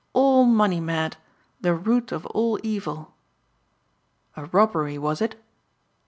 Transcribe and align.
"All 0.13 0.45
money 0.45 0.79
mad. 0.79 1.17
The 1.61 1.75
root 1.75 2.11
of 2.11 2.25
all 2.25 2.59
evil." 2.63 3.13
"A 4.35 4.45
robbery 4.45 4.97
was 4.97 5.21
it?" 5.21 5.39